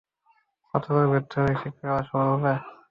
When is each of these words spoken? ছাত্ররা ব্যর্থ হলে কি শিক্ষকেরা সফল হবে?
ছাত্ররা 0.67 1.03
ব্যর্থ 1.11 1.31
হলে 1.37 1.53
কি 1.53 1.59
শিক্ষকেরা 1.61 2.01
সফল 2.07 2.27
হবে? 2.33 2.53